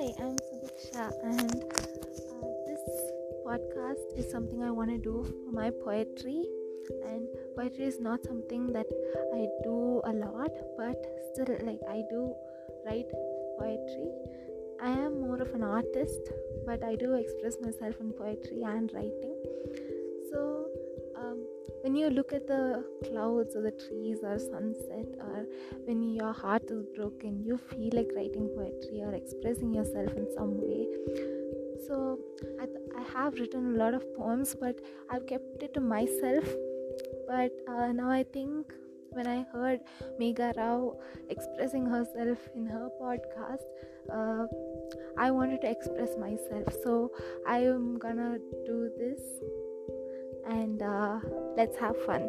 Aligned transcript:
Hi, 0.00 0.14
I'm 0.18 0.36
Sudiksha, 0.48 1.12
and 1.22 1.62
uh, 1.62 2.46
this 2.66 2.80
podcast 3.46 4.16
is 4.16 4.30
something 4.30 4.62
I 4.62 4.70
want 4.70 4.88
to 4.88 4.96
do 4.96 5.26
for 5.28 5.52
my 5.52 5.68
poetry. 5.84 6.46
And 7.04 7.28
poetry 7.54 7.84
is 7.84 8.00
not 8.00 8.24
something 8.24 8.72
that 8.72 8.86
I 9.34 9.46
do 9.62 10.00
a 10.04 10.12
lot, 10.14 10.52
but 10.78 10.96
still, 11.34 11.54
like, 11.66 11.80
I 11.86 12.00
do 12.08 12.34
write 12.86 13.10
poetry. 13.58 14.08
I 14.80 14.88
am 14.88 15.20
more 15.20 15.42
of 15.42 15.52
an 15.52 15.64
artist, 15.64 16.32
but 16.64 16.82
I 16.82 16.94
do 16.94 17.12
express 17.16 17.56
myself 17.60 18.00
in 18.00 18.14
poetry 18.14 18.62
and 18.62 18.90
writing. 18.94 19.36
When 21.90 21.98
you 21.98 22.10
look 22.10 22.32
at 22.32 22.46
the 22.46 22.84
clouds 23.04 23.56
or 23.56 23.62
the 23.62 23.72
trees 23.72 24.18
or 24.22 24.38
sunset 24.38 25.08
or 25.18 25.44
when 25.86 26.08
your 26.14 26.32
heart 26.32 26.70
is 26.70 26.84
broken 26.96 27.42
you 27.44 27.56
feel 27.58 27.90
like 27.92 28.12
writing 28.14 28.46
poetry 28.54 29.00
or 29.02 29.12
expressing 29.12 29.74
yourself 29.74 30.12
in 30.16 30.28
some 30.36 30.52
way. 30.62 30.86
So 31.88 32.20
I, 32.60 32.66
th- 32.66 32.78
I 32.96 33.02
have 33.14 33.34
written 33.40 33.74
a 33.74 33.78
lot 33.78 33.94
of 33.94 34.04
poems 34.14 34.54
but 34.54 34.78
i've 35.10 35.26
kept 35.26 35.64
it 35.64 35.74
to 35.74 35.80
myself. 35.80 36.44
But 37.26 37.50
uh, 37.68 37.90
now 37.90 38.08
i 38.08 38.22
think 38.22 38.72
when 39.10 39.26
i 39.26 39.44
heard 39.52 39.80
megha 40.20 40.56
rao 40.56 40.96
expressing 41.28 41.86
herself 41.86 42.38
in 42.54 42.66
her 42.66 42.88
podcast 43.02 43.66
uh, 44.12 44.46
i 45.18 45.32
wanted 45.32 45.60
to 45.62 45.68
express 45.68 46.16
myself. 46.16 46.72
So 46.84 47.10
i 47.48 47.58
am 47.58 47.98
gonna 47.98 48.38
do 48.64 48.78
this 48.96 49.20
and 50.50 50.82
uh, 50.82 51.20
let's 51.56 51.76
have 51.76 51.96
fun 52.04 52.28